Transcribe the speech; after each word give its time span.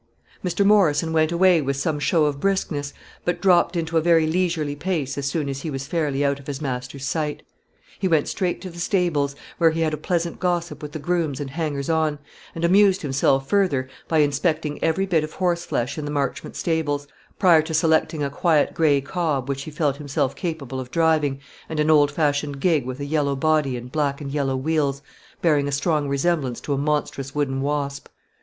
Mr. 0.43 0.65
Morrison 0.65 1.13
went 1.13 1.31
away 1.31 1.61
with 1.61 1.77
some 1.77 1.99
show 1.99 2.25
of 2.25 2.39
briskness, 2.39 2.91
but 3.23 3.39
dropped 3.39 3.75
into 3.75 3.97
a 3.99 4.01
very 4.01 4.25
leisurely 4.25 4.75
pace 4.75 5.15
as 5.15 5.27
soon 5.27 5.47
as 5.47 5.61
he 5.61 5.69
was 5.69 5.85
fairly 5.85 6.25
out 6.25 6.39
of 6.39 6.47
his 6.47 6.59
master's 6.59 7.05
sight. 7.05 7.43
He 7.99 8.07
went 8.07 8.27
straight 8.27 8.61
to 8.61 8.71
the 8.71 8.79
stables, 8.79 9.35
where 9.59 9.69
he 9.69 9.81
had 9.81 9.93
a 9.93 9.97
pleasant 9.97 10.39
gossip 10.39 10.81
with 10.81 10.93
the 10.93 10.97
grooms 10.97 11.39
and 11.39 11.51
hangers 11.51 11.87
on, 11.87 12.17
and 12.55 12.65
amused 12.65 13.03
himself 13.03 13.47
further 13.47 13.87
by 14.07 14.17
inspecting 14.17 14.83
every 14.83 15.05
bit 15.05 15.23
of 15.23 15.33
horseflesh 15.33 15.99
in 15.99 16.05
the 16.05 16.09
Marchmont 16.09 16.55
stables, 16.55 17.07
prior 17.37 17.61
to 17.61 17.71
selecting 17.75 18.23
a 18.23 18.31
quiet 18.31 18.73
grey 18.73 19.01
cob 19.01 19.47
which 19.47 19.61
he 19.65 19.69
felt 19.69 19.97
himself 19.97 20.35
capable 20.35 20.79
of 20.79 20.89
driving, 20.89 21.39
and 21.69 21.79
an 21.79 21.91
old 21.91 22.09
fashioned 22.09 22.59
gig 22.59 22.87
with 22.87 22.99
a 22.99 23.05
yellow 23.05 23.35
body 23.35 23.77
and 23.77 23.91
black 23.91 24.19
and 24.19 24.31
yellow 24.31 24.55
wheels, 24.57 25.03
bearing 25.43 25.67
a 25.67 25.71
strong 25.71 26.07
resemblance 26.09 26.59
to 26.59 26.73
a 26.73 26.77
monstrous 26.79 27.35
wooden 27.35 27.61
wasp. 27.61 28.07